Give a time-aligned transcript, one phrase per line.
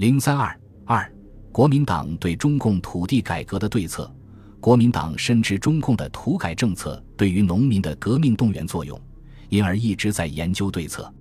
[0.00, 1.12] 零三二二，
[1.52, 4.10] 国民党对中共土地改革的对策。
[4.58, 8.98] 国民党深知中共的土改政策对于农民的革命动员作用，
[9.50, 11.12] 因而一直在研究对策。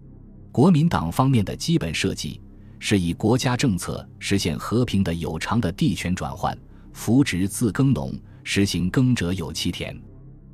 [0.50, 2.39] 国民党方面的基本设计
[2.79, 6.57] 是以国家政策实现和平的有偿的地权转换，
[6.93, 9.93] 扶植自耕农，实行耕者有其田。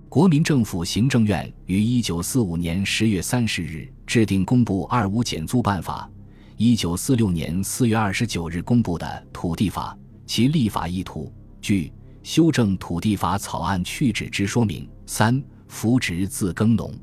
[0.10, 6.10] 国民政府行政院于一九四五年十月三十日制定公布《二五减租办法》。
[6.58, 9.94] 一九四六年四月二十九日公布的《土地法》，
[10.25, 11.29] 其立法意图，
[11.60, 11.92] 据
[12.24, 14.88] 修正土地法草案去址之说明。
[15.06, 16.93] 三、扶植自耕农，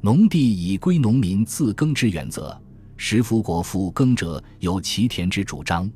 [0.00, 2.58] 农地以归农民自耕之原则，
[2.96, 5.90] 实服国富耕者有其田之主张。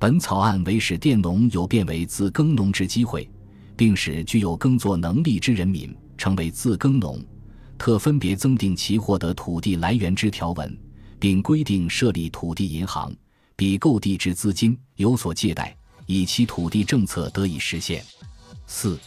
[0.00, 3.30] 本草案为使佃农有变为自耕农之机会，
[3.76, 7.24] 并使具有耕作能力之人民成为自耕农，
[7.78, 10.76] 特分别增订其获得土地来源之条文。
[11.22, 13.14] 并规定设立土地银行，
[13.54, 15.72] 比购地之资金有所借贷，
[16.06, 18.04] 以其土地政策得以实现。
[18.66, 18.98] 四，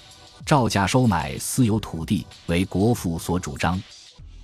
[0.45, 3.77] 照价收买私有土地为国府所主张。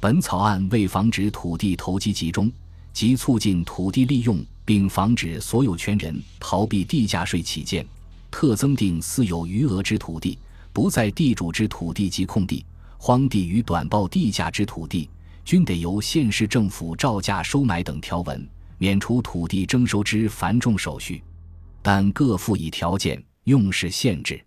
[0.02, 2.52] 本草案为防止土地投机集中
[2.92, 7.88] 及促进土地利用，并防止所有权人逃避地价税起见，
[8.30, 10.38] 特增订私有余额之土地
[10.73, 12.66] 不在地主之土地及空地、
[12.98, 15.10] 荒地与短报地价之土地。
[15.44, 18.47] 均得由县市政府照价收买等条文，
[18.78, 21.23] 免除土地征收之繁重手续，
[21.81, 24.44] 但各附以条件、用事限制。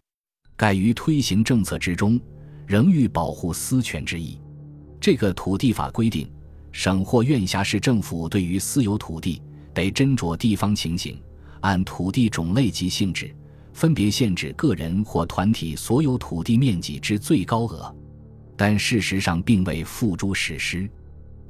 [0.56, 2.18] 盖于推行政策之中，
[2.66, 4.40] 仍欲保护私权之意。
[5.00, 6.30] 这个土地法规定，
[6.72, 9.42] 省或院辖市政府对于私有土地，
[9.74, 11.20] 得斟酌地方情形，
[11.60, 13.34] 按土地种类及性质，
[13.72, 17.94] 分别限制个人或团体所有土地面积之最高额。
[18.56, 20.88] 但事实上并未付诸实施。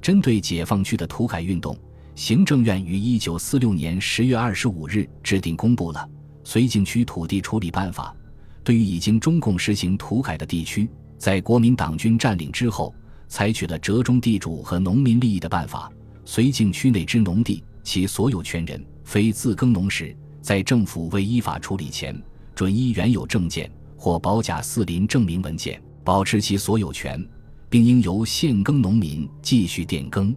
[0.00, 1.76] 针对解放区的土改运动，
[2.14, 6.08] 行政院于一九四六年十月二十五日制定公布了
[6.48, 8.14] 《绥靖区土地处理办法》。
[8.62, 10.88] 对于已经中共实行土改的地区，
[11.18, 12.94] 在国民党军占领之后，
[13.28, 15.90] 采取了折中地主和农民利益的办法。
[16.26, 22.18] 绥靖区内之农地，其所有权人非自耕农时，在政府未依法处理前，
[22.54, 25.82] 准依原有证件或保甲四邻证明文件。
[26.04, 27.26] 保持其所有权，
[27.70, 30.36] 并应由现耕农民继续佃耕。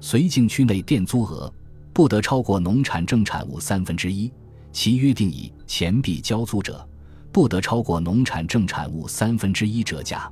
[0.00, 1.52] 绥靖区内佃租额
[1.92, 4.30] 不得超过农产正产物三分之一，
[4.70, 6.86] 其约定以钱币交租者，
[7.32, 10.30] 不得超过农产正产物三分之一折价。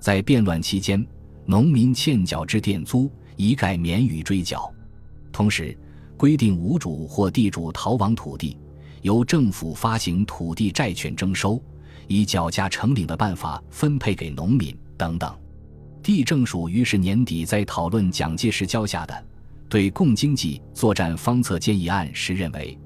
[0.00, 1.06] 在变乱期间，
[1.46, 4.70] 农民欠缴之佃租一概免予追缴。
[5.32, 5.74] 同时，
[6.16, 8.58] 规定无主或地主逃亡土地，
[9.02, 11.62] 由政府发行土地债券征收。
[12.08, 15.32] 以缴价成领的办法分配给农民等等，
[16.02, 19.26] 地政署于是年底在讨论蒋介石交下的
[19.68, 22.76] 对共经济作战方策建议案时，认为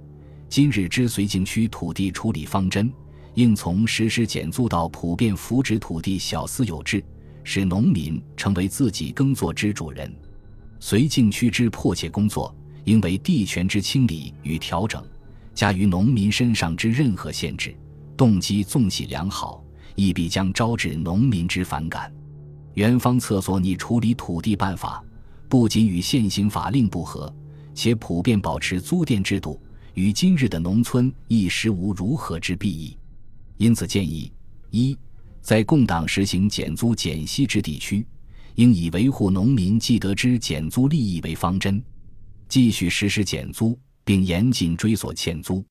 [0.49, 2.93] 今日之绥靖区土地处理方针，
[3.34, 7.03] 应从实施减租到普遍扶植土地小私有制，
[7.44, 10.12] 使农民成为自己耕作之主人。
[10.81, 12.53] 绥靖区之迫切工作，
[12.84, 15.00] 应为地权之清理与调整，
[15.54, 17.72] 加于农民身上之任何限制。
[18.16, 19.64] 动机纵喜良好，
[19.94, 22.12] 亦必将招致农民之反感。
[22.74, 25.04] 园方厕所拟处理土地办法，
[25.48, 27.34] 不仅与现行法令不合，
[27.74, 29.60] 且普遍保持租佃制度，
[29.94, 32.96] 与今日的农村一时无如何之裨益。
[33.58, 34.32] 因此建议：
[34.70, 34.96] 一，
[35.40, 38.06] 在共党实行减租减息之地区，
[38.54, 41.82] 应以维护农民既得之减租利益为方针，
[42.48, 45.64] 继续实施减租，并严禁追索欠租。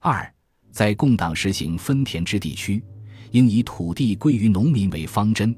[0.00, 0.34] 二。
[0.70, 2.82] 在共党实行分田之地区，
[3.32, 5.54] 应以土地归于农民为方针。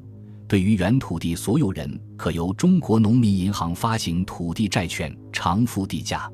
[0.48, 6.31] 对于原土地所有人，可由中国农民银行发行土地债券偿付地价。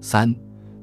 [0.00, 0.34] 三、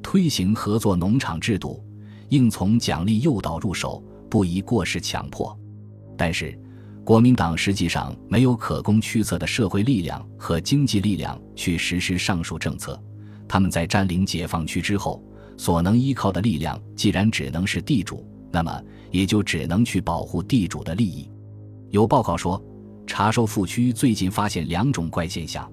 [0.01, 1.83] 推行合作农场制度，
[2.29, 5.57] 应从奖励诱导入手，不宜过时强迫。
[6.17, 6.57] 但是，
[7.03, 13.01] 国民党实际上没有可供驱策的社会力量和经济力量去实施上述政策。
[13.47, 15.23] 他们在占领解放区之后。
[15.59, 21.29] 所能依靠的力量，既然只能是地主，那么也就只能去保护地主的利益。
[21.89, 22.63] 有报告说，
[23.06, 25.69] 查收复区最近发现两种怪现象：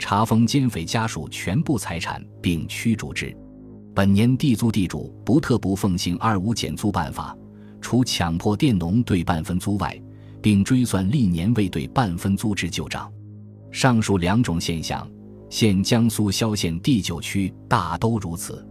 [0.00, 3.32] 查封奸匪家属全部财产并驱逐之。
[3.94, 7.32] 本年地租地主不特不奉行二五减租办法，
[7.80, 9.96] 除强迫佃农对半分租外，
[10.42, 13.08] 并追算历年未对半分租之旧账。
[13.70, 15.08] 上述两种现象，
[15.48, 18.66] 现江苏萧县第九区大都如此。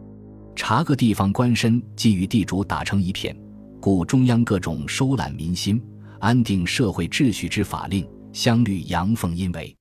[0.61, 3.33] 查个地方官绅既与地主打成一片，
[3.79, 5.81] 故中央各种收揽民心、
[6.19, 9.73] 安定社会秩序之法令，相律阳奉阴违。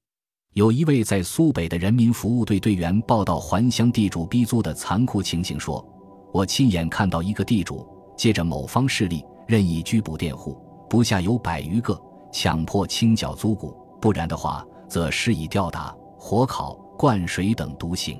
[0.55, 5.85] 有一位在苏北的人民服务队队员报道还乡地主逼租的残酷情形说
[6.33, 7.85] ：“我亲眼看到一个地主
[8.17, 10.57] 借着某方势力任意拘捕佃户，
[10.89, 12.01] 不下有百余个，
[12.33, 18.17] 强迫清缴租谷，不然的话，则施以吊打、火烤、灌水等毒刑。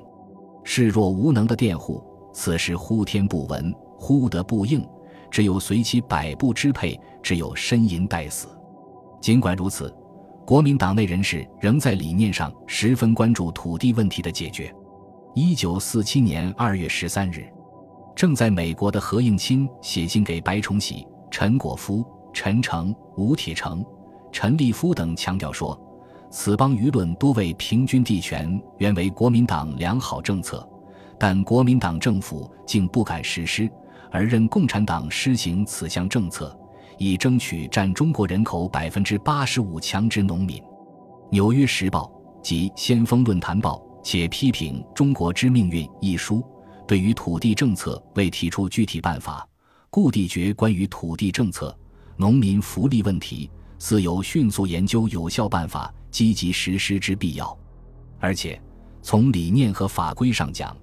[0.65, 4.87] 视若无能的佃户，此时呼天不闻，呼得不应，
[5.29, 8.47] 只有随其百步支配，只有呻吟待死。
[9.21, 9.93] 尽管如此。”
[10.49, 14.73] 国民党内人士仍在理念上十分关注土地问题的解决。
[15.35, 17.47] 一九四七年二月十三日，
[18.15, 22.03] 正在美国的何应钦写信给白崇禧、陈果夫、
[22.33, 23.85] 陈诚、吴铁城、
[24.31, 25.79] 陈立夫等，强调说
[26.31, 30.67] ：“此邦舆论多为平均地权，原为国民党良好政策，
[31.19, 33.69] 但国民党政府竟不敢实施，
[34.09, 36.55] 而任共产党施行此项政策。”
[37.01, 40.57] 以争取占中国人口百分之八十五强殖农民，
[41.31, 42.11] 《纽约时报》
[42.41, 46.43] 及《先锋论坛报》且批评《中国之命运》一书，
[46.85, 49.47] 对于土地政策未提出具体办法，
[49.89, 51.73] 故地决关于土地政策、
[52.17, 57.57] 农民福利问题，似有迅速研究有效办法、积极实施之必要。
[58.19, 58.61] 而且，
[59.01, 60.75] 从理念和法规上讲，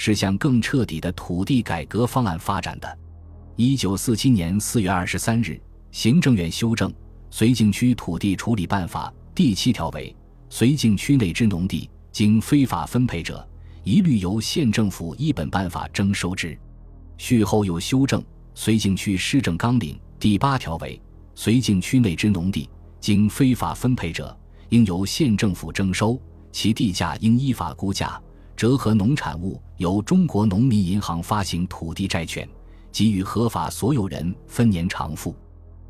[0.00, 2.98] 是向更彻底的土地改革方案发展的。
[3.56, 5.60] 一九四七年四月二十三日，
[5.90, 6.88] 行政院修正
[7.32, 10.14] 《绥靖区土地处理办法》第七条为：
[10.48, 13.44] 绥靖区内之农地经非法分配者，
[13.82, 16.56] 一律由县政府依本办法征收之。
[17.16, 18.22] 续后又修正
[18.54, 21.00] 《绥靖区施政纲领》第八条为：
[21.34, 26.16] 绥靖区内之农地经非法分配者，应由县政府征收，
[26.52, 28.22] 其地价应依法估价，
[28.58, 32.46] 折合农产物，由中国农民银行发行土地债券。
[32.90, 35.32] 给予合法所有人分年偿付。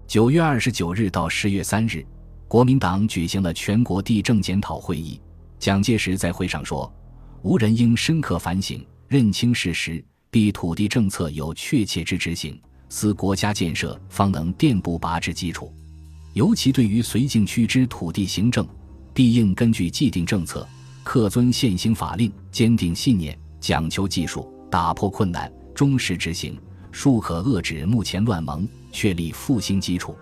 [0.07, 2.05] 九月二十九日到十月三日，
[2.47, 5.19] 国民党举行了全国地政检讨会议。
[5.59, 6.93] 蒋介石在会上说
[7.41, 12.61] ：“无人应深刻反省，认清事实，必土地政策有确切之执行，
[12.91, 15.73] 思国家建设方能垫步拔之基础。
[16.35, 18.69] 尤其对于绥靖区之土地行政，
[19.15, 20.69] 必应根据既定政策，
[21.09, 26.55] 恪遵现行法令，坚定信念，讲求技术，打破困难，忠实执行。”
[26.93, 30.15] 庶可遏制目前乱盟，确立复兴基础。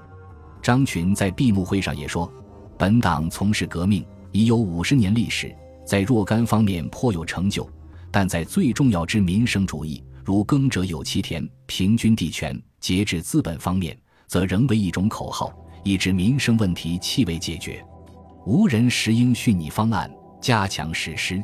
[0.62, 2.32] 张群在闭幕会上也说
[2.78, 5.52] ：“本党从事革命已有五十年历史，
[5.84, 7.68] 在若干方面颇有成就，
[8.12, 13.98] 但在最重要之民生主义，如耕者有其田、平均地权、节制资本方面，
[14.28, 15.52] 则仍为一种口号，
[15.82, 17.84] 以致民生问题气未解决。
[18.44, 20.08] 无人实应训拟方案，
[20.40, 21.42] 加强实施。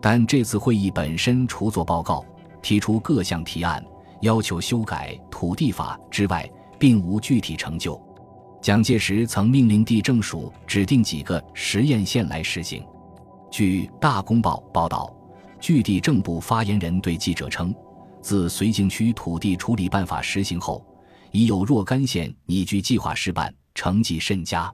[0.00, 2.24] 但这次会议本身除作报告，
[2.60, 3.82] 提出各项提案。”
[4.22, 6.48] 要求修改土地法之外，
[6.78, 8.00] 并无具体成就。
[8.60, 12.86] 蒋介石曾命令地政署指定几个实验县来实行。
[13.50, 15.12] 据《大公报》报道，
[15.58, 17.74] 据地政部发言人对记者称，
[18.20, 20.86] 自绥靖区土地处理办法实行后，
[21.32, 24.72] 已有若干县拟据计划施办，成绩甚佳。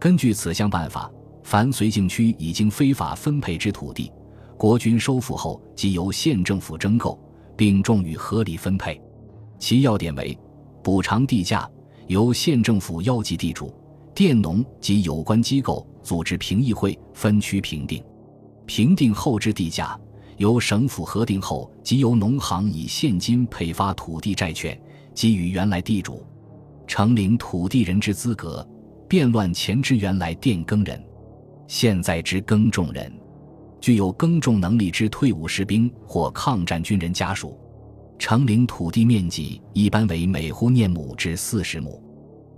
[0.00, 1.08] 根据此项办法，
[1.42, 4.12] 凡绥靖区已经非法分配之土地，
[4.56, 7.18] 国军收复后即由县政府征购。
[7.56, 8.98] 并重予合理分配，
[9.58, 10.34] 其要点为：
[10.82, 11.70] 补偿地价
[12.06, 13.70] 由县政府邀集地主、
[14.14, 18.02] 佃农及有关机构组织评议会分区评定；
[18.64, 20.00] 评定后之地价
[20.38, 24.80] 由省府核定后，即由农行以现金配发土地债券，
[25.14, 26.24] 给予原来地主，
[26.86, 28.66] 承领土地人之资格，
[29.06, 30.98] 变乱前之原来佃耕人，
[31.70, 33.12] 现在之耕种人。
[33.80, 37.56] 具有耕种能力之退伍士兵或抗战军人家属，
[38.18, 42.02] 承领土地面积一般为每户念亩至四十亩。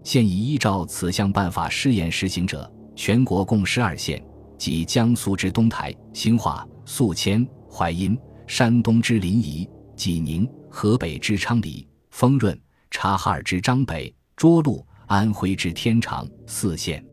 [0.02, 4.24] 现已依照此项办法试验实行者，全国共十二县，
[4.56, 8.16] 即江苏之东台、兴化、宿迁、淮阴；
[8.46, 12.56] 山东之临沂、济宁；河北之昌黎、丰润；
[12.90, 17.04] 察哈尔之张北、涿鹿；安徽之天长四县。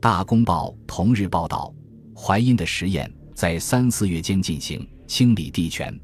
[0.00, 1.74] 大公报同日报道，
[2.14, 3.12] 淮阴的实验。
[3.34, 5.96] 在三四月间进行清理地权、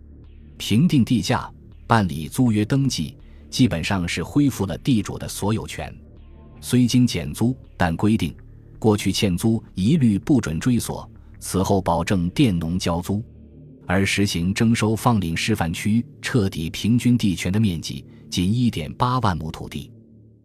[0.56, 1.52] 评定地价、
[1.84, 3.16] 办理租约登记，
[3.50, 5.92] 基本上是恢复了地主的所有权。
[6.60, 8.32] 虽经减租，但规定
[8.78, 11.10] 过去欠租一律不准追索，
[11.40, 13.20] 此后保证佃农交租，
[13.84, 19.90] 而实行征收放领示范区彻底平均地权的面积仅一点八万亩土地。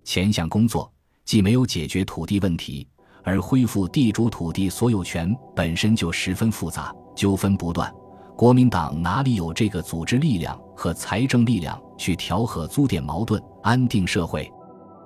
[0.04, 0.92] 前项工作
[1.24, 2.88] 既没有解决土地问题。
[3.24, 7.94] 而恢复地主土地所有权本身就十分复杂，纠纷不断。
[8.36, 14.50] 国民党哪里有这个组织力量和财政力量去调和租佃矛盾、安定社会？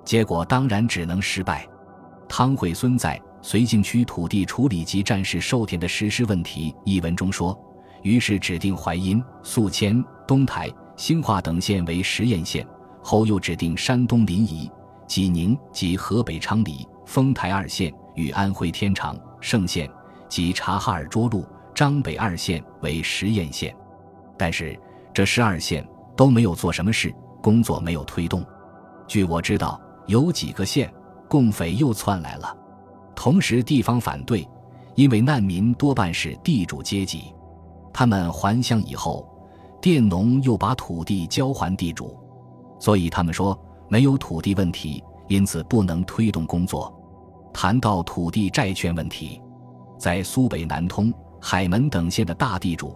[0.04, 1.66] 结果当然只能失败。
[2.28, 7.58] 汤惠孙在《绥靖区土地处理及战时授田的实施问题》一文中说，
[8.02, 12.66] 于是指定淮阴、宿迁、东台、兴化等县为实验县，
[13.02, 14.70] 后又指定山东临沂、
[15.06, 19.90] 济宁及河北昌黎、丰台二县与安徽天长、盛县
[20.28, 21.44] 及察哈尔涿鹿、
[21.74, 23.74] 张北二县为实验县。
[24.36, 24.78] 但是
[25.12, 28.44] 这十二县都没有做什么事，工作没有推动。
[29.06, 30.92] 据我知道，有几个县
[31.28, 32.56] 共匪又窜来了，
[33.14, 34.48] 同时地方反对，
[34.94, 37.34] 因为难民多半是地主阶级，
[37.92, 39.28] 他们还乡以后，
[39.80, 42.18] 佃农又把土地交还地主，
[42.80, 46.92] 所以他们说没有土地问题，因此不能推动工作。
[47.54, 49.40] 谈到土地债券问题，
[49.96, 52.94] 在苏北南通、海门等县的大地主，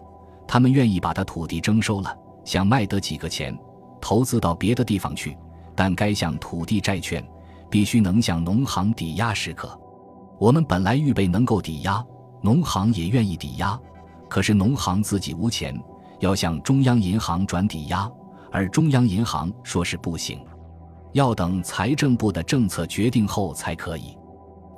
[0.48, 3.56] 他们愿意把他土地征收了，想卖得几个钱，
[4.00, 5.38] 投资到别的地方去。
[5.76, 7.24] 但该项土地债券
[7.70, 9.78] 必须能向农行抵押时可。
[10.36, 12.04] 我们本来预备能够抵押，
[12.42, 13.78] 农行也愿意抵押，
[14.28, 15.80] 可是农行自己无钱，
[16.18, 18.10] 要向中央银行转抵押，
[18.50, 20.40] 而中央银行说是不行，
[21.12, 24.17] 要等财政部的政策决定后才可以。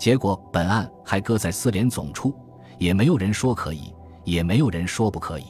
[0.00, 2.34] 结果本案还搁在四联总处，
[2.78, 5.44] 也没有人说可以，也没有人说不可以。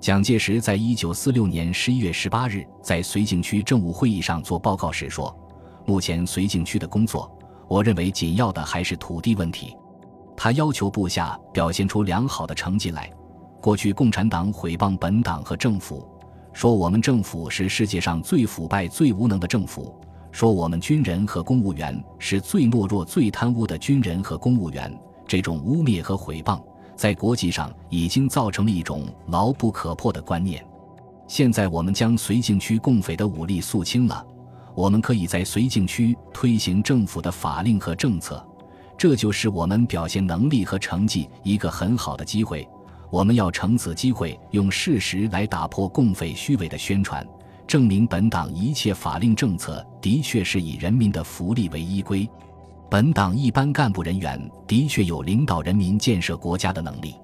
[0.00, 5.32] 蒋介石在一九四六年十一月十八日在绥靖区政务会议上做报告时说
[5.86, 7.30] ：“目前绥靖区的工作，
[7.68, 9.76] 我认为紧要的还是土地问题。”
[10.36, 13.08] 他要求部下表现出良好的成绩来。
[13.62, 16.04] 过去共产党毁谤本党和政府，
[16.52, 19.94] 说我们政府是世界上最腐败、最无能的政府；
[20.36, 24.94] 说我们军人和公务员是最懦弱、最贪污的军人和公务员。
[25.26, 26.62] 这种污蔑和毁谤。
[26.94, 30.62] 在国际上已经造成了一种牢不可破的观念。
[31.26, 34.22] 现在我们将绥靖区共匪的武力肃清了，
[34.74, 38.46] 我们可以在绥靖区推行政府的法令和政策，
[38.98, 42.68] 这就是我们表现能力和成绩一个很好的机会。
[43.08, 47.26] 我们要乘此机会，用事实来打破共匪虚伪的宣传，
[47.66, 52.28] 证明本党一切法令政策的确是以人民的福利为依归。
[52.88, 57.16] 本党一般干部人员的确有领导人民建设国家的能力，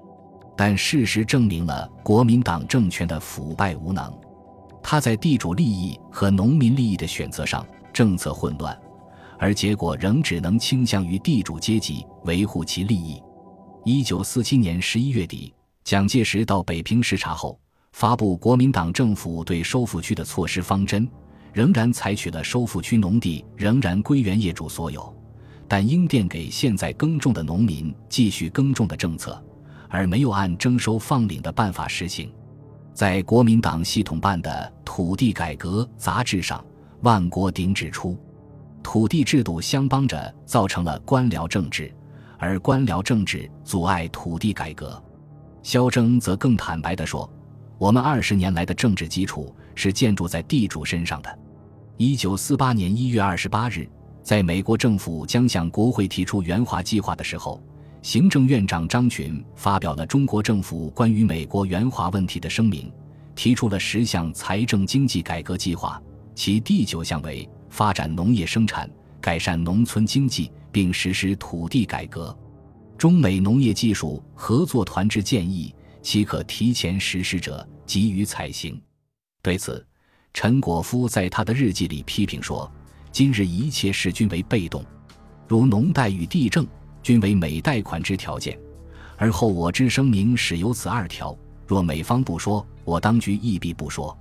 [0.57, 4.13] 但事实证明了国民党政权的腐败无能。
[4.83, 8.77] 他在地主利益和农民利益的选择上政策混乱，
[9.39, 13.23] 而结果仍只能倾向于地主阶级维护其利益。
[13.85, 15.53] 一九四七年十一月底，
[15.85, 17.57] 蒋介石到北平视察后，
[17.93, 21.07] 发布国民党政府对收复区的措施方针，
[21.53, 25.15] 仍然采取了收复区农地仍然归原业主所有。
[25.67, 29.41] 但应垫给现在耕种的农民继续耕种的政策，
[29.89, 32.31] 而没有按征收放领的办法实行。
[32.95, 36.65] 在国民党系统办的土地改革杂志上，
[37.01, 38.17] 万国鼎指出，
[38.81, 41.93] 土地制度相帮着造成了官僚政治，
[42.39, 45.01] 而官僚政治阻碍土地改革。
[45.61, 47.31] 萧征则更坦白地说
[47.77, 51.39] ：“我们二十年来的政治基础是建筑在地主身上的。”
[51.97, 53.87] 一九四八年一月二十八日。
[54.23, 57.61] 在美国政府将向国会提出援华计划的时候，
[58.01, 62.89] 行政院长张群发表了中国政府关于美国援华问题的声明，
[63.35, 66.01] 提出了十项财政经济改革计划，
[66.33, 68.89] 其第九项为发展农业生产、
[69.19, 72.33] 改善农村经济，并实施土地改革。
[72.97, 78.79] 中美农业技术合作团之建议，岂可提前实施者，给予采行。
[79.41, 79.83] 对此，
[80.33, 82.71] 陈果夫在他的日记里批评说。
[83.11, 84.83] 今日一切事均为被动，
[85.47, 86.65] 如农贷与地政
[87.03, 88.59] 均为美贷款之条件，
[89.17, 91.37] 而后我之声明始有此二条。
[91.67, 94.17] 若美方不说，我当局亦必不说。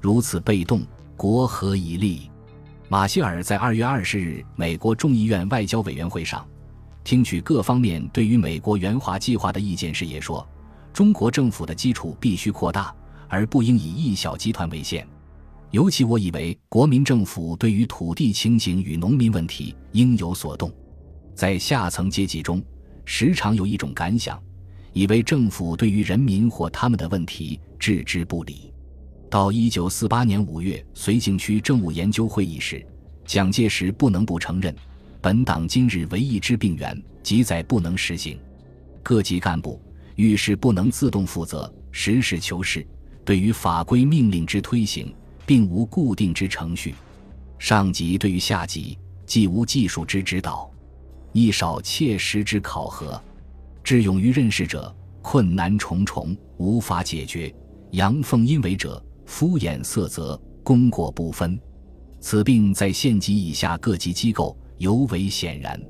[0.00, 0.82] 如此被动，
[1.16, 2.30] 国何以立？
[2.88, 6.46] 马歇尔在二月二十日美国众议院外交委员会上，
[7.02, 10.48] 听取各方面对于美国援华计划的意见时也说：
[10.92, 12.94] 中国政府的基础必须扩大，
[13.28, 15.06] 而不应以一小集团为限。
[15.70, 20.72] 尤其我以为，国民政府对于土地情形与农民问题应有所动。
[21.34, 22.62] 在下层阶级中，
[23.04, 24.42] 时常有一种感想，
[24.92, 28.72] 以为政府对于人民或他们的问题置之不理。
[29.30, 32.84] 到一九四八年五月绥靖区政务研究会议时，
[33.26, 34.74] 蒋介石不能不承认，
[35.20, 38.38] 本党今日唯一之病源，即在不能实行。
[39.02, 39.78] 各级干部
[40.18, 42.86] 遇事不能自动负责，实事求是，
[43.24, 45.12] 对于法规命令之推行。
[45.48, 46.94] 并无固定之程序，
[47.58, 50.70] 上级对于下级既无技术之指导，
[51.32, 53.18] 亦少切实之考核，
[53.82, 57.50] 致勇于任事者困难重重，无法解决；
[57.92, 61.58] 阳奉阴违者敷衍塞责，功过不分。
[62.20, 65.80] 此病在县级以下各级机构尤为显然。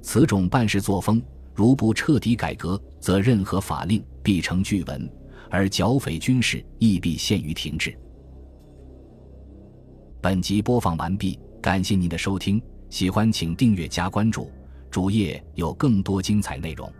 [0.00, 1.22] 此种办事作风，
[1.54, 5.08] 如不彻底改革，则任何法令必成巨文，
[5.48, 7.96] 而剿匪军事亦必陷于停滞。
[10.20, 14.50] 本集播放完毕，感谢您的收听，喜欢请订阅加关注，
[14.90, 16.90] 主页有更多精彩内容。